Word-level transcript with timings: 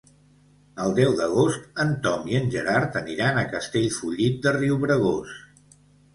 El 0.85 0.95
deu 0.99 1.11
d'agost 1.19 1.67
en 1.83 1.93
Tom 2.07 2.25
i 2.31 2.39
en 2.39 2.49
Gerard 2.57 2.99
aniran 3.03 3.39
a 3.41 3.45
Castellfollit 3.53 4.43
de 4.49 4.57
Riubregós. 4.59 5.39